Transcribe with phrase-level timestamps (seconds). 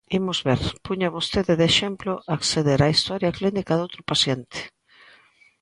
[0.19, 4.59] Imos ver, puña vostede de exemplo acceder á historia clínica doutro paciente.